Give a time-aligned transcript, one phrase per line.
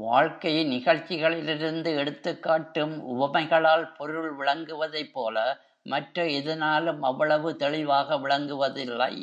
[0.00, 5.36] வாழ்க்கை நிகழ்ச்சிகளிலிருந்து எடுத்துக் காட்டும் உவமைகளால் பொருள் விளங்குவதைப் போல,
[5.82, 9.14] மற்ற எதனாலும் அவ்வளவு தெளிவாக விளங்குவதிலை.